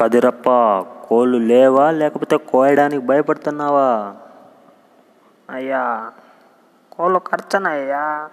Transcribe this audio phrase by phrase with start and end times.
[0.00, 0.50] కదిరప్ప
[1.08, 1.90] కోళ్ళు లేవా?
[1.90, 4.14] లేకపోతే కోయడానికి భయపడుతున్నావా?
[5.50, 6.10] అయ్యా
[6.92, 8.28] కోళ్ళు ఖర్చనయ్యా